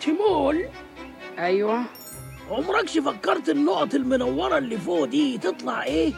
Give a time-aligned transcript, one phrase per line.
[0.00, 0.58] تيمون
[1.38, 1.82] أيوه.
[2.50, 6.12] عمركش فكرت النقط المنورة اللي فوق دي تطلع إيه؟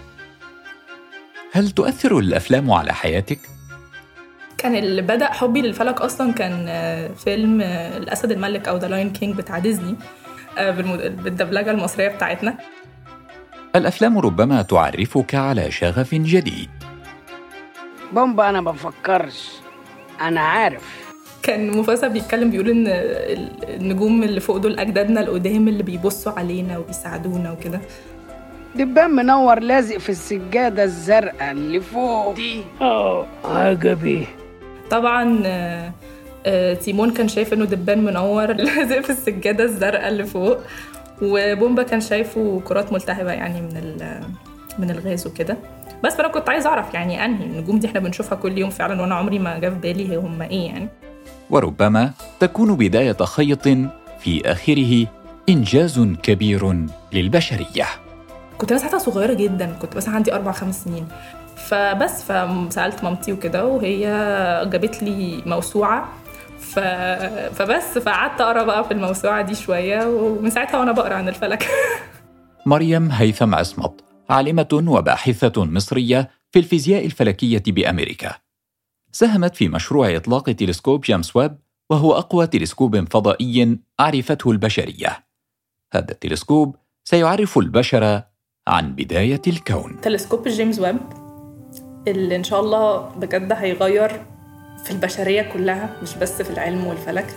[1.52, 3.38] هل تؤثر الأفلام على حياتك؟
[4.58, 9.12] كان اللي بدأ حبي للفلك أصلا كان آه، فيلم آه، الأسد الملك أو The Lion
[9.12, 9.96] King بتاع ديزني
[10.58, 12.58] آه، بالدبلجة المصرية بتاعتنا.
[13.76, 16.70] الأفلام ربما تعرفك على شغف جديد.
[18.12, 19.50] بومبا أنا بفكرش.
[20.20, 21.09] أنا عارف.
[21.42, 27.52] كان مفاسا بيتكلم بيقول ال- النجوم اللي فوق دول أجدادنا القدام اللي بيبصوا علينا وبيساعدونا
[27.52, 27.80] وكده.
[28.76, 32.34] دبان منور لازق في السجادة الزرقاء اللي فوق.
[32.34, 34.26] دي آه عجبي.
[34.90, 35.92] طبعا آه،
[36.46, 40.58] آه، تيمون كان شايف إنه دبان منور لازق في السجادة الزرقاء اللي فوق
[41.22, 44.20] وبومبا كان شايفه كرات ملتهبة يعني من ال-
[44.78, 45.56] من الغاز وكده.
[46.04, 49.14] بس فأنا كنت عايزة أعرف يعني أنهي النجوم دي إحنا بنشوفها كل يوم فعلا وأنا
[49.14, 50.88] عمري ما جه في بالي هم إيه يعني.
[51.50, 53.68] وربما تكون بداية خيط
[54.20, 55.06] في آخره
[55.48, 56.76] إنجاز كبير
[57.12, 57.86] للبشرية.
[58.58, 61.08] كنت أنا ساعتها صغيرة جدا كنت بس عندي أربع خمس سنين.
[61.56, 64.06] فبس فسألت مامتي وكده وهي
[64.72, 66.08] جابت لي موسوعة.
[66.58, 66.78] ف...
[67.54, 71.68] فبس فقعدت أقرأ بقى في الموسوعة دي شوية ومن ساعتها وأنا بقرأ عن الفلك.
[72.66, 78.49] مريم هيثم عصمت عالمة وباحثة مصرية في الفيزياء الفلكية بأمريكا.
[79.12, 81.58] ساهمت في مشروع إطلاق تلسكوب جيمس ويب
[81.90, 85.26] وهو أقوى تلسكوب فضائي عرفته البشرية.
[85.92, 88.22] هذا التلسكوب سيعرف البشر
[88.68, 90.00] عن بداية الكون.
[90.00, 90.98] تلسكوب جيمس ويب
[92.08, 94.26] اللي إن شاء الله بجد هيغير
[94.84, 97.36] في البشرية كلها مش بس في العلم والفلك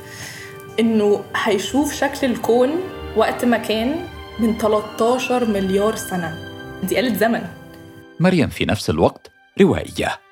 [0.79, 2.69] إنه هيشوف شكل الكون
[3.17, 3.95] وقت ما كان
[4.39, 6.37] من 13 مليار سنة.
[6.83, 7.47] دي آلة زمن.
[8.19, 10.22] مريم في نفس الوقت روائية.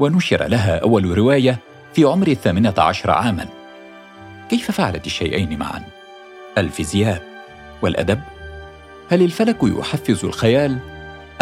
[0.00, 1.58] ونشر لها أول رواية
[1.94, 3.46] في عمر الثامنة عشر عاما
[4.50, 5.82] كيف فعلت الشيئين معا؟
[6.58, 7.22] الفيزياء
[7.82, 8.20] والأدب؟
[9.10, 10.78] هل الفلك يحفز الخيال؟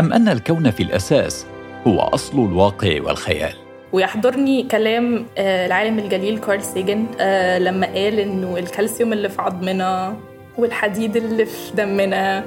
[0.00, 1.46] أم أن الكون في الأساس
[1.86, 3.54] هو أصل الواقع والخيال؟
[3.92, 10.16] ويحضرني كلام آه، العالم الجليل كارل سيجن آه، لما قال إنه الكالسيوم اللي في عظمنا
[10.58, 12.44] والحديد اللي في دمنا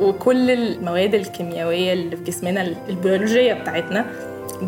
[0.00, 4.06] وكل المواد الكيميائية اللي في جسمنا البيولوجية بتاعتنا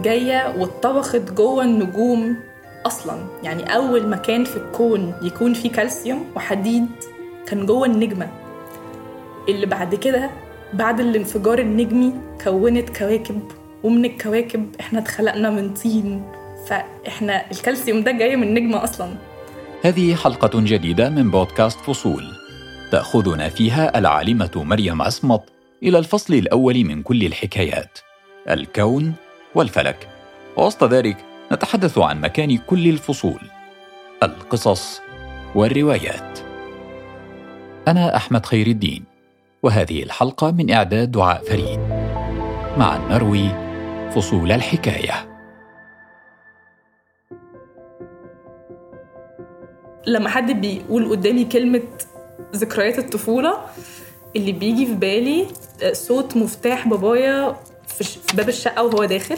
[0.03, 2.37] جاية واتطبخت جوه النجوم
[2.87, 3.27] أصلا.
[3.43, 6.87] يعني أول مكان في الكون يكون فيه كالسيوم وحديد
[7.47, 8.28] كان جوه النجمة.
[9.49, 10.31] اللي بعد كده
[10.72, 12.12] بعد الانفجار النجمي
[12.44, 13.43] كونت كواكب
[13.83, 16.22] ومن الكواكب إحنا اتخلقنا من طين.
[16.69, 19.15] فإحنا الكالسيوم ده جاي من نجمة أصلا.
[19.83, 22.25] هذه حلقة جديدة من بودكاست فصول.
[22.93, 25.43] تأخذنا فيها العالمة مريم عصمت
[25.83, 27.99] إلى الفصل الأول من كل الحكايات.
[28.50, 29.12] الكون
[29.54, 30.09] والفلك.
[30.56, 31.16] ووسط ذلك
[31.53, 33.41] نتحدث عن مكان كل الفصول.
[34.22, 35.00] القصص
[35.54, 36.38] والروايات.
[37.88, 39.04] أنا أحمد خير الدين
[39.62, 41.81] وهذه الحلقة من إعداد دعاء فريد.
[42.78, 43.48] معا نروي
[44.15, 45.34] فصول الحكاية.
[50.06, 51.82] لما حد بيقول قدامي كلمة
[52.56, 53.59] ذكريات الطفولة
[54.36, 55.47] اللي بيجي في بالي
[55.92, 57.56] صوت مفتاح بابايا
[57.87, 59.37] في باب الشقة وهو داخل.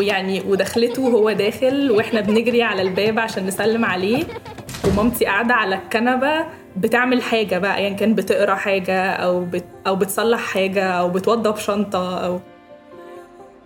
[0.00, 4.24] ويعني ودخلته وهو داخل وإحنا بنجري على الباب عشان نسلم عليه.
[4.84, 6.46] ومامتي قاعدة على الكنبة
[6.76, 12.26] بتعمل حاجة بقى يعني كان بتقرأ حاجة أو بت أو بتصلح حاجة أو بتوضب شنطة
[12.26, 12.40] أو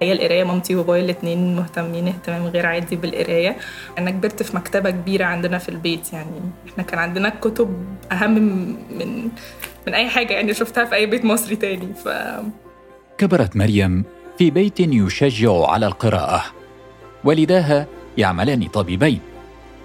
[0.02, 0.44] هي القراية.
[0.44, 3.56] مامتي وبابايا الاثنين مهتمين اهتمام غير عادي بالقراية.
[3.98, 8.34] أنا كبرت في مكتبة كبيرة عندنا في البيت يعني إحنا كان عندنا كتب أهم
[8.90, 9.28] من
[9.86, 11.94] من أي حاجة يعني شفتها في أي بيت مصري تاني.
[12.04, 12.08] ف
[13.18, 14.04] كبرت مريم
[14.38, 16.44] في بيت يشجع على القراءة.
[17.24, 17.86] والداها
[18.18, 19.20] يعملان طبيبين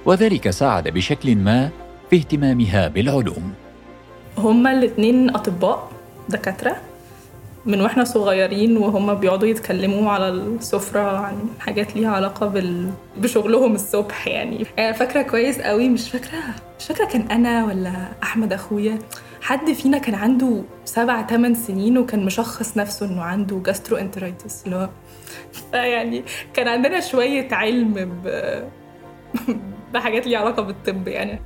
[0.06, 1.70] وذلك ساعد بشكل ما
[2.10, 3.54] في اهتمامها بالعلوم.
[4.38, 5.92] هما الاثنين أطباء
[6.30, 6.76] دكاترة
[7.66, 12.90] من وإحنا صغيرين وهما بيقعدوا يتكلموا على السفرة عن حاجات ليها علاقة بال...
[13.18, 14.66] بشغلهم الصبح يعني.
[14.78, 16.40] يعني فاكرة كويس قوي مش فاكرة
[16.80, 17.94] مش فاكرة كان أنا ولا
[18.24, 19.00] أحمد أخويا؟
[19.44, 24.90] حد فينا كان عنده سبع تمن سنين وكان مشخص نفسه إنه عنده gastroenteritis اللي هو
[25.72, 26.24] فيعني
[26.54, 28.28] كان عندنا شوية علم ب...
[29.94, 31.42] بحاجات ليها علاقة بالطب يعني.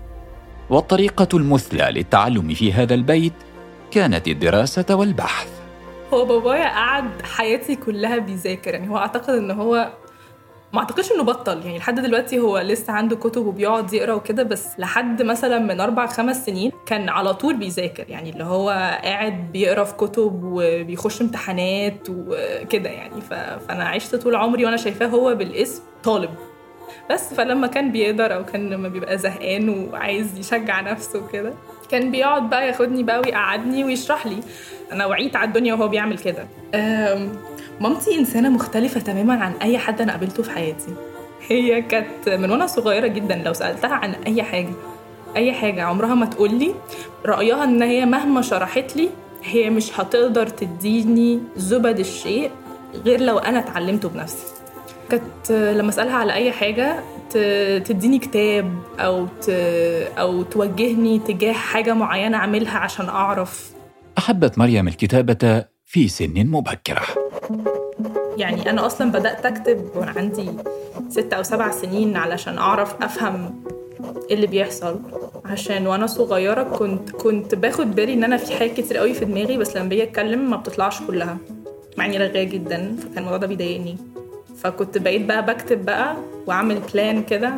[0.69, 3.33] والطريقة المثلى للتعلم في هذا البيت
[3.91, 5.49] كانت الدراسة والبحث.
[6.13, 9.91] هو بابايا قعد حياتي كلها بيذاكر يعني هو أعتقد إن هو
[10.73, 14.67] ما أعتقدش إنه بطل يعني لحد دلوقتي هو لسه عنده كتب وبيقعد يقرأ وكده بس
[14.79, 18.69] لحد مثلا من أربع خمس سنين كان على طول بيذاكر يعني اللي هو
[19.03, 23.21] قاعد بيقرأ في كتب وبيخش امتحانات وكده يعني.
[23.21, 23.33] ف...
[23.33, 26.29] فأنا عشت طول عمري وأنا شايفاه هو بالاسم طالب.
[27.11, 31.53] بس فلما كان بيقدر أو كان لما بيبقى زهقان وعايز يشجع نفسه كده
[31.89, 34.37] كان بيقعد بقى ياخدني بقى ويقعدني ويشرح لي.
[34.91, 36.47] أنا وعيت على الدنيا وهو بيعمل كده.
[37.79, 40.93] مامتي إنسانة مختلفة تماما عن أي حد أنا قابلته في حياتي.
[41.47, 44.69] هي كانت من وأنا صغيرة جدا لو سألتها عن أي حاجة
[45.35, 46.73] أي حاجة عمرها ما تقول لي
[47.25, 49.09] رأيها إن هي مهما شرحت لي
[49.43, 52.51] هي مش هتقدر تديني زبد الشيء
[53.05, 54.45] غير لو أنا اتعلمته بنفسي.
[55.09, 59.49] كانت لما أسألها على أي حاجة ت- تديني كتاب أو ت...
[60.17, 63.71] أو توجهني تجاه حاجة معينة أعملها عشان أعرف.
[64.17, 67.01] أحبت مريم الكتابة في سن مبكرة.
[68.37, 70.49] يعني أنا أصلا بدأت أكتب وأنا عندي
[71.09, 73.63] ست أو سبع سنين علشان أعرف أفهم
[74.29, 74.99] إيه اللي بيحصل.
[75.45, 79.57] عشان وأنا صغيرة كنت كنت باخد بالي إن أنا في حاجات كتير قوي في دماغي
[79.57, 81.37] بس لما باجي أتكلم ما بتطلعش كلها
[81.97, 83.97] مع إني رغايه جدا فكان الموضوع ده بيضايقني.
[84.57, 86.15] فكنت بقيت بقى بكتب بقى
[86.47, 87.53] وأعمل plan كده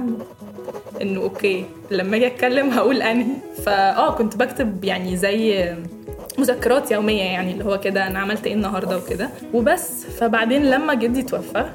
[1.02, 3.36] إنه okay لما أجي أتكلم هقول أنهي.
[3.66, 5.74] فآه كنت بكتب يعني زي
[6.40, 9.30] مذكرات يومية يعني اللي هو كده أنا عملت إيه النهارده وكده.
[9.54, 11.66] وبس فبعدين لما جدي توفى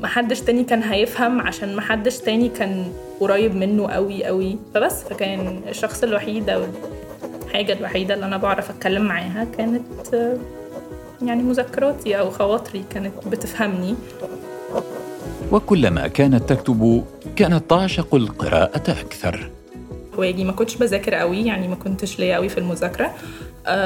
[0.00, 6.02] محدش تاني كان هيفهم عشان محدش تاني كان قريب منه قوي قوي فبس فكان الشخص
[6.02, 6.62] الوحيد أو
[7.46, 9.82] الحاجة الوحيدة اللي أنا بعرف أتكلم معاها كانت
[11.22, 13.94] يعني مذكراتي أو خواطري كانت بتفهمني.
[15.52, 17.04] وكلما كانت تكتب
[17.36, 19.50] كانت تعشق القراءة أكثر.
[20.16, 23.14] واجي ما كنتش بذاكر قوي يعني ما كنتش ليا قوي في المذاكرة.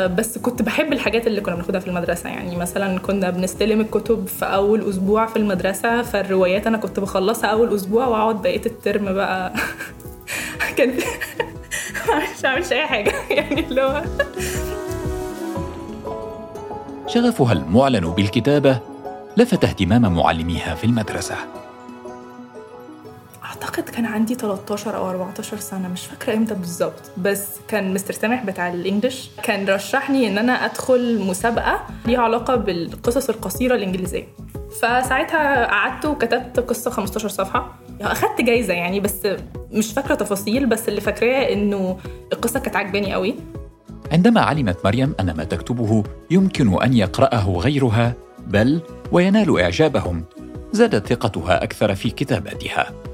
[0.07, 2.31] بس كنت بحب الحاجات اللي كنا بناخدها في المدرسة.
[2.31, 7.75] يعني مثلا كنا بنستلم الكتب في أول أسبوع في المدرسة فالروايات أنا كنت بخلصها أول
[7.75, 9.53] أسبوع وأقعد بقية الترم بقى
[10.77, 10.89] كان
[12.39, 13.13] مش عاملش أي حاجة.
[13.31, 14.03] يعني اللي هو
[17.07, 18.79] شغفها المعلن بالكتابة
[19.37, 21.35] لفت اهتمام معلميها في المدرسة.
[23.67, 27.11] أعتقد كان عندي 13 أو 14 سنة مش فاكرة إمتى بالظبط.
[27.19, 33.29] بس كان مستر سامح بتاع الإنجليش كان رشحني إن أنا أدخل مسابقة ليها علاقة بالقصص
[33.29, 34.27] القصيرة الإنجليزية.
[34.81, 37.79] فساعتها قعدت وكتبت قصة 15 صفحة.
[38.01, 39.27] أخدت جايزة يعني بس
[39.73, 41.99] مش فاكرة تفاصيل بس اللي فاكراه إنه
[42.33, 43.35] القصة كانت عجباني قوي.
[44.13, 48.15] عندما علمت مريم أن ما تكتبه يمكن أن يقرأه غيرها
[48.47, 48.81] بل
[49.13, 50.25] وينال إعجابهم
[50.73, 53.06] زادت ثقتها أكثر في كتاباتها.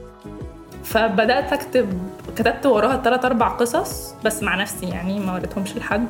[0.85, 1.89] فبدأت أكتب
[2.37, 6.07] كتبت وراها ثلاث أربع قصص بس مع نفسي يعني ما وريتهمش لحد.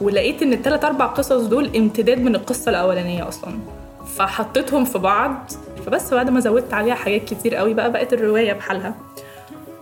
[0.00, 3.52] ولقيت إن الثلاث أربع قصص دول امتداد من القصة الأولانية أصلا.
[4.16, 5.50] فحطيتهم في بعض
[5.86, 8.94] فبس بعد ما زودت عليها حاجات كتير قوي بقى بقت الرواية بحالها.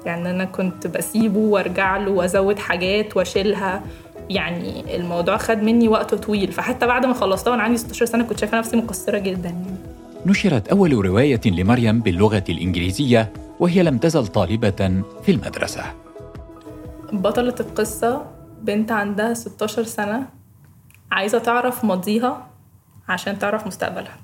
[0.07, 3.83] يعني أنا كنت بسيبه وأرجع له وأزود حاجات وأشيلها.
[4.31, 6.53] يعني الموضوع خد مني وقت طويل.
[6.53, 9.55] فحتى بعد ما خلصتها وأنا عندي 16 سنة كنت شايفة نفسي مقصرة جدا.
[10.27, 15.83] نشرت أول رواية لمريم باللغة الإنجليزية وهي لم تزل طالبة في المدرسة.
[17.13, 18.27] بطلة القصة
[18.63, 20.27] بنت عندها 16 سنة
[21.13, 22.47] عايزة تعرف ماضيها
[23.09, 24.17] عشان تعرف مستقبلها.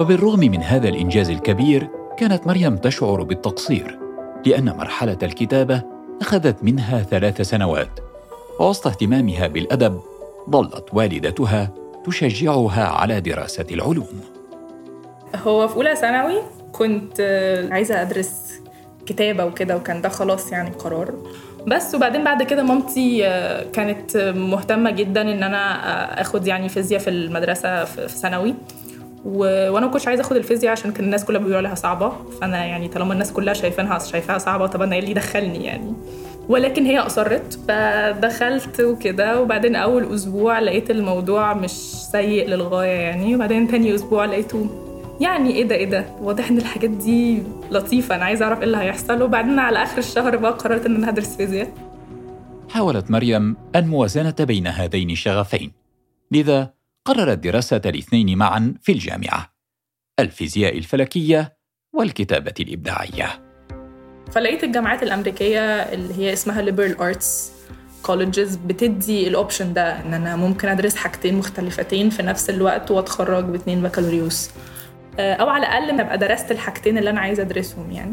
[0.00, 1.88] وبالرغم من هذا الإنجاز الكبير
[2.18, 3.98] كانت مريم تشعر بالتقصير
[4.46, 5.82] لأن مرحلة الكتابة
[6.20, 8.00] أخذت منها ثلاث سنوات
[8.60, 10.00] ووسط اهتمامها بالأدب
[10.50, 11.70] ظلت والدتها
[12.04, 14.33] تشجعها على دراسة العلوم.
[15.34, 16.34] هو في أولى ثانوي
[16.72, 18.60] كنت آه، عايزة أدرس
[19.06, 21.14] كتابة وكده وكان ده خلاص يعني قرار.
[21.66, 27.00] بس وبعدين بعد كده مامتي آه، كانت مهتمة جدا إن أنا آه، آخد يعني فيزياء
[27.00, 28.54] في المدرسة في في ثانوي.
[29.24, 29.38] و...
[29.70, 32.12] وأنا ما كنتش عايزة أخد الفيزياء عشان كان الناس كلها بيقولوا عليها صعبة.
[32.40, 35.92] فأنا يعني طالما الناس كلها شايفينها شايفاها صعبة طب أنا إيه اللي يدخلني يعني؟
[36.48, 39.40] ولكن هي أصرت فدخلت وكده.
[39.40, 41.70] وبعدين أول أسبوع لقيت الموضوع مش
[42.12, 43.34] سيء للغاية يعني.
[43.34, 44.83] وبعدين تاني أسبوع لقيته
[45.20, 48.76] يعني إيه ده إيه ده؟ واضح إن الحاجات دي لطيفة أنا عايزة أعرف إيه اللي
[48.76, 49.22] هيحصل.
[49.22, 51.74] وبعدين على آخر الشهر بقى قررت إن أنا هدرس فيزياء.
[52.70, 55.72] حاولت مريم الموازنة بين هذين الشغفين.
[56.30, 59.54] لذا قررت دراسة الاثنين معا في الجامعة.
[60.20, 61.56] الفيزياء الفلكية
[61.92, 63.42] والكتابة الإبداعية.
[64.32, 67.26] فلقيت الجامعات الأمريكية اللي هي اسمها liberal arts
[68.06, 73.82] colleges بتدي الاوبشن ده إن أنا ممكن أدرس حاجتين مختلفتين في نفس الوقت وأتخرج باتنين
[73.82, 74.50] بكالوريوس.
[75.18, 78.12] أو على الأقل أبقى درست الحاجتين اللي أنا عايزة أدرسهم يعني.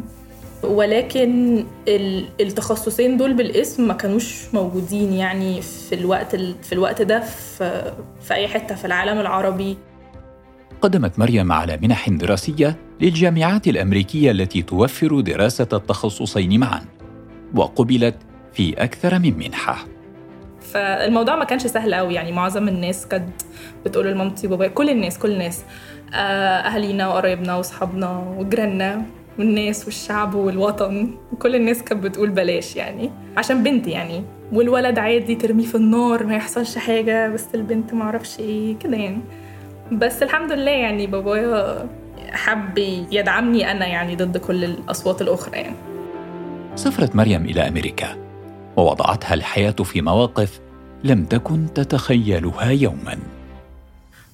[0.64, 7.20] ولكن ال- التخصصين دول بالاسم ما كانوش موجودين يعني في الوقت ال- في الوقت ده
[7.20, 7.92] في
[8.22, 9.78] في أي حتة في العالم العربي.
[10.82, 16.82] قدمت مريم على منح دراسية للجامعات الأمريكية التي توفر دراسة التخصصين معا
[17.56, 18.16] وقبلت
[18.54, 19.86] في أكثر من منحة.
[20.74, 23.42] فالموضوع ما كانش سهل قوي يعني معظم الناس كانت
[23.86, 25.60] بتقول لمامتي وبابايا كل الناس كل الناس.
[25.60, 25.64] آه،
[26.14, 29.06] اهالينا وقرايبنا وأصحابنا وجيراننا
[29.40, 31.10] والناس والشعب والوطن.
[31.34, 34.24] وكل الناس كانت بتقول بلاش يعني عشان بنت يعني.
[34.54, 39.22] والولد عادي ترميه في النار ما يحصلش حاجة بس البنت معرفش إيه كده يعني.
[39.92, 41.90] بس الحمد لله يعني بابايا
[42.32, 42.78] حب
[43.12, 45.76] يدعمني أنا يعني ضد كل الأصوات الأخرى يعني.
[46.76, 48.08] سافرت مريم إلى أمريكا
[48.78, 50.60] ووضعتها الحياة في مواقف
[51.04, 53.18] لم تكن تتخيلها يوما.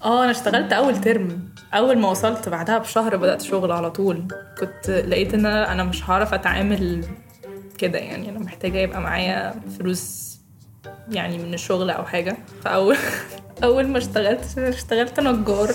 [0.03, 4.27] آه أنا اشتغلت أول ترم أول ما وصلت بعدها بشهر بدأت شغل على طول.
[4.59, 7.05] كنت لقيت إن أنا مش هعرف أتعامل
[7.77, 8.29] كده يعني.
[8.29, 10.26] أنا محتاجة يبقى معايا فلوس
[11.12, 12.38] يعني من الشغل أو حاجة.
[12.63, 12.98] فأول
[13.63, 15.72] أول ما اشتغلت اشتغلت نجار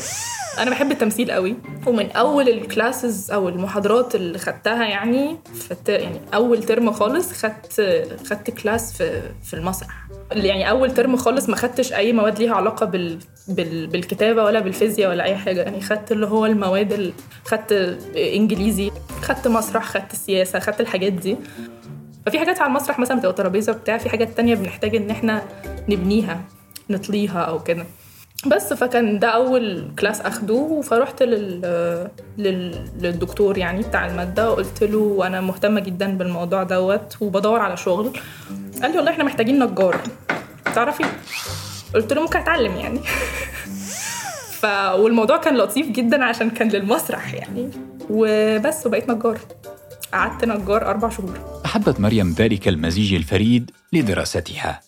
[0.58, 1.56] أنا بحب التمثيل قوي.
[1.86, 7.80] ومن أول الكلاسز أو المحاضرات اللي خدتها يعني فت يعني أول ترم خالص خدت
[8.26, 10.08] خدت class في في المسرح.
[10.32, 13.18] يعني أول term خالص ما خدتش أي مواد ليها علاقة بال...
[13.48, 13.86] بال...
[13.86, 15.62] بالكتابة ولا بالفيزياء ولا أي حاجة.
[15.62, 17.12] يعني خدت اللي هو المواد ال...
[17.44, 18.90] خدت إنجليزي
[19.22, 21.36] خدت مسرح خدت سياسة خدت الحاجات دي.
[22.26, 25.42] ففي حاجات على المسرح مثلا بتبقى ترابيزة بتاع في حاجات تانية بنحتاج إن إحنا
[25.88, 26.40] نبنيها
[26.90, 27.84] نطليها أو كده.
[28.46, 31.60] بس فكان ده أول class أخده فروحت لل...
[32.38, 32.84] لل...
[33.00, 38.10] للدكتور يعني بتاع المادة وقلت له أنا مهتمة جدا بالموضوع دوت وبدور على شغل.
[38.82, 40.00] قال لي والله إحنا محتاجين نجار.
[40.74, 41.04] تعرفي؟
[41.94, 43.00] قلت له ممكن أتعلم يعني.
[44.60, 44.64] ف
[44.94, 47.70] والموضوع كان لطيف جدا عشان كان للمسرح يعني.
[48.10, 49.38] وبس وبقيت نجار.
[50.12, 51.60] قعدت نجار أربع شهور.
[51.64, 54.80] أحبت مريم ذلك المزيج الفريد لدراستها.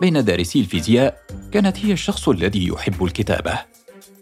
[0.00, 1.16] بين دارسي الفيزياء
[1.52, 3.58] كانت هي الشخص الذي يحب الكتابة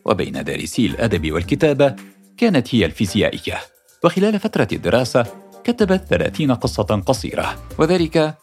[0.05, 1.97] وبين دارسي الأدب والكتابة
[2.37, 3.59] كانت هي الفيزيائية.
[4.05, 5.27] وخلال فترة الدراسة
[5.65, 8.35] كتبت ثلاثين قصة قصيرة وذلك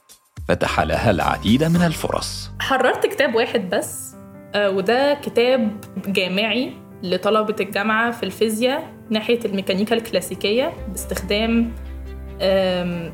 [0.48, 2.52] فتح لها العديد من الفرص.
[2.60, 4.16] حررت كتاب واحد بس
[4.56, 11.72] آه، وده كتاب جامعي لطلبة الجامعة في الفيزياء ناحية الميكانيكا الكلاسيكية باستخدام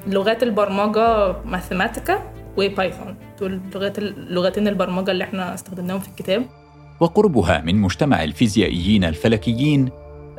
[0.08, 6.46] لغات البرمجة ماثيماتيكا وبايثون دول لغات لغتين البرمجة اللي إحنا استخدمناهم في الكتاب.
[7.00, 9.90] وقربها من مجتمع الفيزيائيين الفلكيين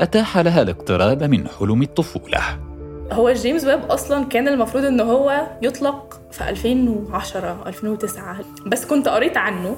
[0.01, 2.41] أتاح لها الاقتراب من حلم الطفولة.
[3.13, 9.37] هو جيمس ويب أصلا كان المفروض إن هو يطلق في 2010 2009 بس كنت قريت
[9.37, 9.77] عنه.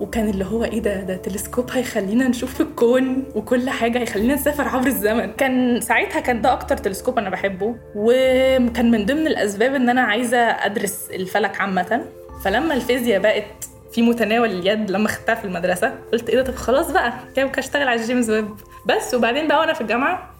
[0.00, 4.86] وكان اللي هو إيه ده؟ ده تلسكوب هيخلينا نشوف الكون وكل حاجة هيخلينا نسافر عبر
[4.86, 5.32] الزمن.
[5.32, 7.76] كان ساعتها كان ده أكتر تلسكوب أنا بحبه.
[7.94, 12.04] وكان من ضمن الأسباب إن أنا عايزة أدرس الفلك عامة.
[12.44, 13.44] فلما الفيزياء بقت
[13.92, 17.88] في متناول اليد لما خدتها في المدرسة قلت إيه ده؟ طب خلاص بقى كده أشتغل
[17.88, 18.48] على جيمس ويب.
[18.86, 20.30] بس وبعدين بقى وأنا في الجامعة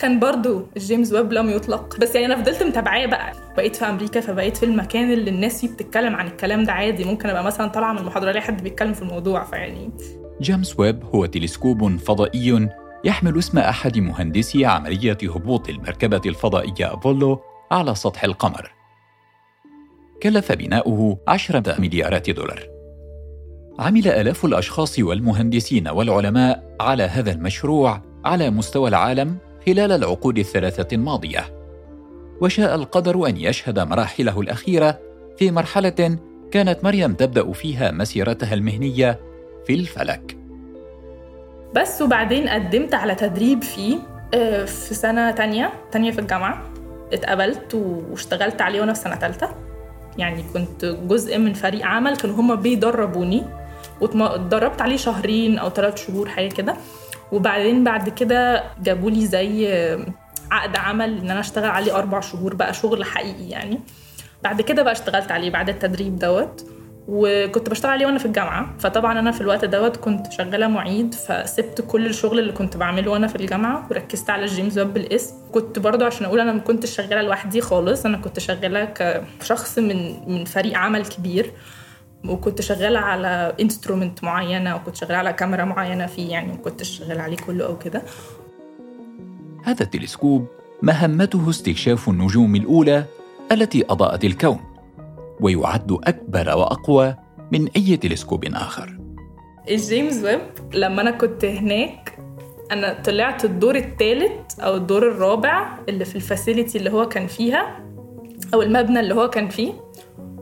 [0.00, 1.96] كان برضو جيمس ويب لم يطلق.
[2.00, 3.32] بس يعني أنا فضلت متابعاه بقى.
[3.56, 7.04] بقيت في أمريكا فبقيت في المكان اللي الناس فيه بتتكلم عن الكلام ده عادي.
[7.04, 9.90] ممكن أبقى مثلا طالعة من المحاضرة ألاقي حد بيتكلم في الموضوع فيعني.
[10.40, 12.68] جيمس ويب هو تلسكوب فضائي
[13.04, 18.72] يحمل اسم أحد مهندسي عملية هبوط المركبة الفضائية أبولو على سطح القمر.
[20.22, 22.62] كلف بناؤه عشرة مليارات دولار.
[23.78, 31.44] عمل آلاف الأشخاص والمهندسين والعلماء على هذا المشروع على مستوى العالم خلال العقود الثلاثة الماضية.
[32.40, 34.98] وشاء القدر أن يشهد مراحله الأخيرة
[35.38, 36.18] في مرحلة
[36.50, 39.20] كانت مريم تبدأ فيها مسيرتها المهنية
[39.66, 40.36] في الفلك.
[41.74, 43.98] بس وبعدين قدمت على تدريب فيه
[44.34, 46.62] آه، في سنة تانية تانية في الجامعة.
[47.12, 49.48] اتقبلت واشتغلت عليه وأنا في سنة تالتة.
[50.18, 53.44] يعني كنت جزء من فريق عمل كانوا هما بيدربوني.
[54.00, 56.76] واتدربت عليه شهرين أو ثلاث شهور حاجة كده.
[57.32, 59.68] وبعدين بعد كده جابوا لي زي
[60.50, 63.80] عقد عمل إن أنا أشتغل عليه أربع شهور بقى شغل حقيقي يعني.
[64.42, 66.66] بعد كده بقى اشتغلت عليه بعد التدريب دوت.
[67.08, 68.74] وكنت بشتغل عليه وأنا في الجامعة.
[68.78, 73.26] فطبعا أنا في الوقت دوت كنت شغالة معيد فسبت كل الشغل اللي كنت بعمله وأنا
[73.26, 77.22] في الجامعة وركزت على الجيمس ويب بالاسم كنت برضو عشان أقول أنا ما كنتش شغالة
[77.22, 78.84] لوحدي خالص أنا كنت شغالة
[79.40, 81.52] كشخص من من فريق عمل كبير.
[82.28, 87.22] وكنت شغالة على instrument معينة وكنت شغالة على كاميرا معينة فيه يعني ما كنتش شغالة
[87.22, 88.02] عليه كله أو كده.
[89.64, 90.46] هذا التلسكوب
[90.82, 93.04] مهمته استكشاف النجوم الأولى
[93.52, 94.60] التي أضاءت الكون
[95.40, 97.16] ويعد أكبر وأقوى
[97.52, 98.98] من أي تلسكوب آخر.
[99.70, 100.40] الجيمس ويب
[100.74, 102.18] لما أنا كنت هناك
[102.72, 107.80] أنا طلعت الدور الثالث أو الدور الرابع اللي في ال facility اللي هو كان فيها
[108.54, 109.72] أو المبنى اللي هو كان فيه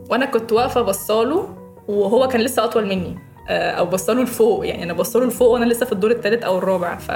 [0.09, 3.17] وأنا كنت واقفة بصاله وهو كان لسه أطول مني.
[3.49, 4.67] آه، أو بصاله لفوق.
[4.67, 6.97] يعني أنا بصاله لفوق وأنا لسه في الدور الثالث أو الرابع.
[6.97, 7.11] ف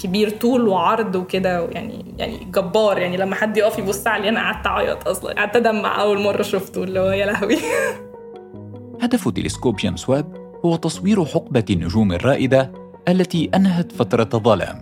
[0.00, 1.68] كبير طول وعرض وكده.
[1.70, 2.98] يعني يعني جبار.
[2.98, 5.34] يعني لما حد يقف يبص عليه أنا قعدت أعيط أصلا.
[5.34, 6.84] قعدت أدمع أول مرة شفته.
[6.84, 7.56] اللي هو يا لهوي.
[9.02, 10.26] هدف تلسكوب جيمس ويب
[10.64, 12.72] هو تصوير حقبة النجوم الرائدة
[13.08, 14.80] التي أنهت فترة الظلام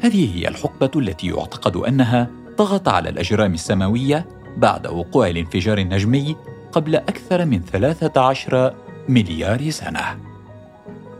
[0.00, 4.26] هذه هي الحقبة التي يعتقد أنها ضغط على الأجرام السماوية
[4.56, 6.36] بعد وقوع الانفجار النجمي
[6.72, 8.74] قبل أكثر من 13
[9.08, 10.00] مليار سنة.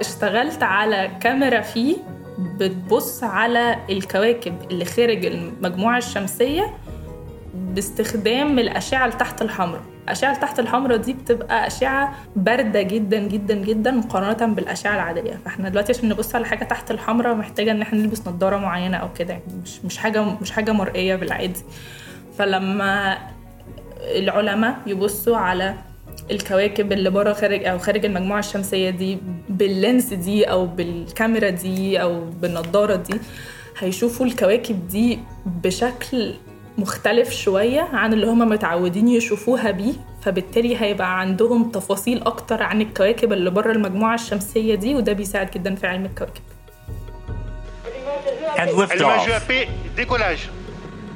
[0.00, 1.96] اشتغلت على كاميرا فيه
[2.38, 6.74] بتبص على الكواكب اللي خارج المجموعة الشمسية
[7.54, 13.90] باستخدام الأشعة اللي تحت الحمراء الأشعة تحت الحمراء دي بتبقى أشعة باردة جدا جدا جدا
[13.90, 15.40] مقارنة بالأشعة العادية.
[15.44, 19.12] فإحنا دلوقتي عشان نبص على حاجة تحت الحمراء محتاجة إن إحنا نلبس نظارة معينة أو
[19.12, 19.32] كده.
[19.32, 21.60] يعني مش مش حاجة مش حاجة مرئية بالعادي.
[22.38, 23.18] فلما
[24.02, 25.74] العلماء يبصوا على
[26.30, 29.18] الكواكب اللي بره خارج أو خارج المجموعة الشمسية دي
[29.48, 33.14] باللينس دي أو بالكاميرا دي أو بالنضارة دي
[33.78, 36.34] هيشوفوا الكواكب دي بشكل
[36.78, 39.92] مختلف شوية عن اللي هم متعودين يشوفوها بيه
[40.22, 45.74] فبالتالي هيبقى عندهم تفاصيل أكتر عن الكواكب اللي بره المجموعة الشمسية دي وده بيساعد جدا
[45.74, 46.40] في علم الكواكب
[48.56, 49.28] And liftoff.
[49.96, 50.42] décollage.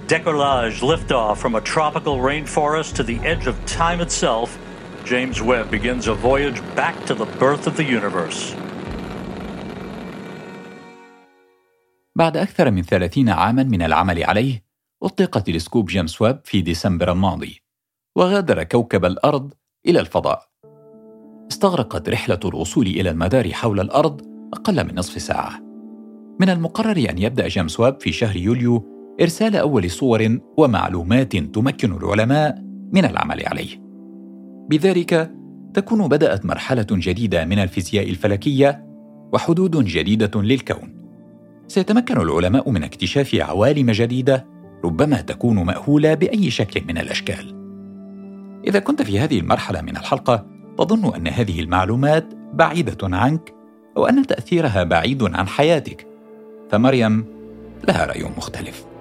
[0.06, 4.56] Decollage, liftoff from a tropical rainforest to the edge of time itself.
[5.04, 8.54] James Webb begins a voyage back to the birth of the universe.
[12.16, 14.64] بعد أكثر من 30 عاما من العمل عليه
[15.02, 17.62] أطلق تلسكوب جيمس ويب في ديسمبر الماضي
[18.16, 19.54] وغادر كوكب الأرض
[19.86, 20.48] إلى الفضاء
[21.50, 24.22] استغرقت رحلة الوصول إلى المدار حول الأرض
[24.52, 25.60] أقل من نصف ساعة
[26.40, 32.58] من المقرر أن يبدأ جيمس ويب في شهر يوليو إرسال أول صور ومعلومات تمكن العلماء
[32.92, 33.82] من العمل عليه.
[34.70, 35.30] بذلك
[35.74, 38.86] تكون بدأت مرحلة جديدة من الفيزياء الفلكية
[39.32, 40.96] وحدود جديدة للكون.
[41.68, 44.46] سيتمكن العلماء من اكتشاف عوالم جديدة
[44.84, 47.56] ربما تكون مأهولة بأي شكل من الأشكال.
[48.66, 50.46] إذا كنت في هذه المرحلة من الحلقة
[50.78, 53.54] تظن أن هذه المعلومات بعيدة عنك
[53.96, 56.06] أو أن تأثيرها بعيد عن حياتك.
[56.70, 57.24] فمريم
[57.88, 58.95] لها رأي مختلف.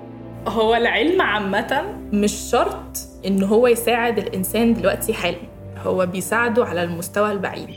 [0.47, 1.83] هو العلم عامة
[2.13, 5.37] مش شرط إن هو يساعد الإنسان دلوقتي حالا.
[5.83, 7.69] هو بيساعده على المستوى البعيد.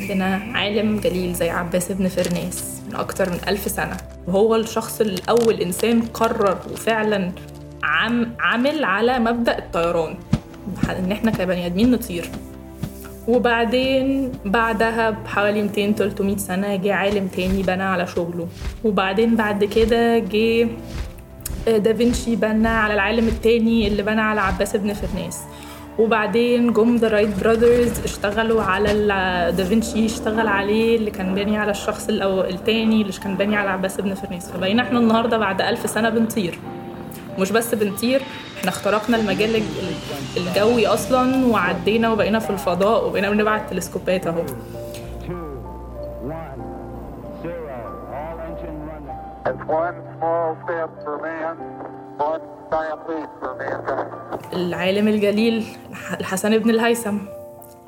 [0.00, 3.96] عندنا عالم جليل زي عباس بن فرناس من أكتر من ألف سنة.
[4.28, 7.32] وهو الشخص الأول إنسان قرر وفعلا
[7.82, 10.14] عم عمل على مبدأ الطيران.
[10.98, 12.30] إن إحنا كبني آدمين نطير.
[13.28, 18.48] وبعدين بعدها بحوالي 200 300 سنة جه عالم تاني بنى على شغله.
[18.84, 20.68] وبعدين بعد كده جه
[21.66, 25.40] دافنشي بنى على العالم التاني اللي بنى على عباس بن فرناس
[25.98, 32.08] وبعدين جم the Wright brothers اشتغلوا على دافنشي اشتغل عليه اللي كان باني على الشخص
[32.08, 36.08] الأول التاني اللي كان باني على عباس بن فرناس فبقينا إحنا النهارده بعد ألف سنة
[36.08, 36.58] بنطير.
[37.38, 38.22] مش بس بنطير
[38.58, 39.62] إحنا اخترقنا المجال
[40.36, 44.42] الجوي أصلا وعدينا وبقينا في الفضاء وبقينا بنبعت تلسكوبات أهو.
[54.52, 55.64] العالم الجليل
[56.20, 57.16] الحسن بن الهيثم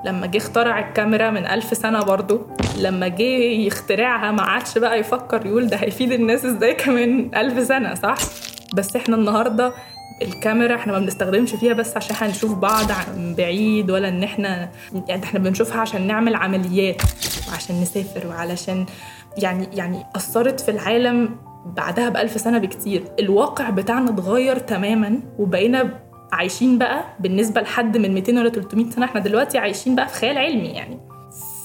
[0.05, 2.41] لما جه اخترع الكاميرا من ألف سنة برضو
[2.79, 3.23] لما جه
[3.67, 8.17] يخترعها ما عادش بقى يفكر يقول ده هيفيد الناس إزاي كمان ألف سنة صح؟
[8.75, 9.73] بس إحنا النهارده
[10.23, 12.85] الكاميرا إحنا ما بنستخدمش فيها بس عشان إحنا نشوف بعض
[13.17, 14.69] من بعيد ولا إن إحنا
[15.09, 17.03] يعني إحنا بنشوفها عشان نعمل عمليات
[17.51, 18.87] وعشان نسافر وعلشان
[19.39, 21.37] يعني يعني أثرت في العالم
[21.77, 23.05] بعدها بألف سنة بكتير.
[23.21, 26.01] الواقع بتاعنا اتغير تماما وبقينا
[26.33, 30.39] عايشين بقى بالنسبة لحد من 200 ولا 300 سنة إحنا دلوقتي عايشين بقى في خيال
[30.39, 30.99] علمي يعني.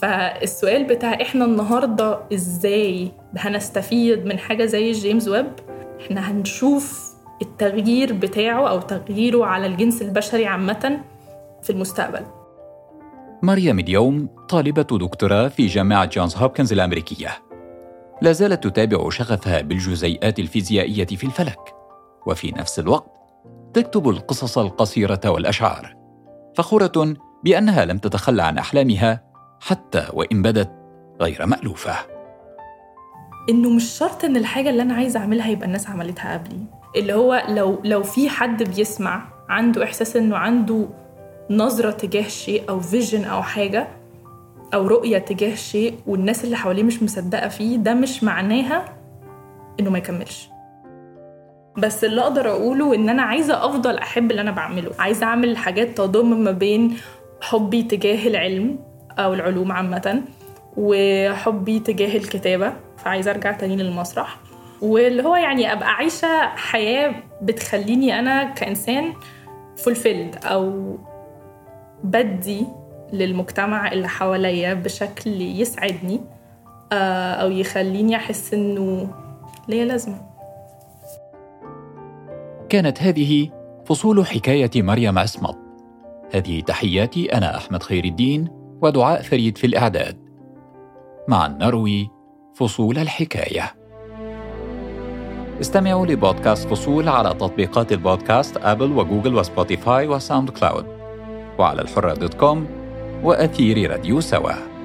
[0.02, 5.52] فالسؤال بتاع إحنا النهاردة إزاي هنستفيد من حاجة زي جيمس ويب؟
[6.02, 11.00] إحنا هنشوف التغيير بتاعه أو تغييره على الجنس البشري عامة
[11.62, 12.22] في المستقبل.
[13.44, 17.30] مريم اليوم طالبة دكتوراه في جامعة جونز هوبكنز الأمريكية.
[18.22, 21.76] لا زالت تتابع شغفها بالجزيئات الفيزيائية في الفلك.
[22.26, 23.12] وفي نفس الوقت
[23.74, 25.96] تكتب القصص القصيرة والأشعار
[26.58, 29.24] فخورة بأنها لم تتخلى عن أحلامها
[29.62, 30.72] حتى وإن بدت
[31.22, 31.96] غير مألوفة.
[33.50, 36.60] إنه مش شرط إن الحاجة اللي أنا عايزة أعملها يبقى الناس عملتها قبلي.
[36.96, 40.88] اللي هو لو لو في حد بيسمع عنده إحساس إنه عنده
[41.50, 43.88] نظرة تجاه شيء أو فيجن أو حاجة
[44.74, 48.86] أو رؤية تجاه شيء والناس اللي حواليه مش مصدقة فيه ده مش معناها
[49.80, 50.50] إنه ما يكملش.
[51.78, 54.92] بس اللي أقدر أقوله إن أنا عايزة أفضل أحب اللي أنا بعمله.
[55.00, 56.98] عايزة أعمل حاجات تضم ما بين
[57.42, 58.80] حبي تجاه العلم
[59.20, 60.22] أو العلوم عامة
[60.78, 64.38] وحبي تجاه الكتابة فعايزة أرجع تاني للمسرح.
[64.82, 69.14] واللي هو يعني أبقى عايشة حياة بتخليني أنا كإنسان
[69.78, 70.98] فولفيلد أو
[72.04, 72.66] بدي
[73.14, 76.22] للمجتمع اللي حواليا بشكل يسعدني
[76.92, 79.10] آه، أو يخليني أحس إنه
[79.68, 80.22] ليا لازمة.
[82.70, 83.50] كانت هذه
[83.86, 85.58] فصول حكاية مريم عصمت
[86.34, 88.48] هذه تحياتي أنا أحمد خير الدين
[88.82, 90.18] ودعاء فريد في الإعداد.
[91.28, 92.10] معا نروي
[92.56, 93.74] فصول الحكاية.
[95.62, 100.86] استمعوا لبودكاست فصول على تطبيقات البودكاست Apple و Google و Spotify و SoundCloud
[101.60, 102.79] وعلى الحرة dot com
[103.24, 104.79] وأثير راديو سوا.